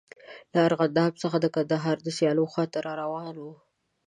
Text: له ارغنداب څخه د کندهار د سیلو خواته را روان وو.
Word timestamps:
له 0.53 0.59
ارغنداب 0.67 1.11
څخه 1.23 1.37
د 1.41 1.45
کندهار 1.55 1.97
د 2.03 2.07
سیلو 2.17 2.43
خواته 2.51 2.79
را 2.85 2.93
روان 3.01 3.35
وو. 3.41 3.53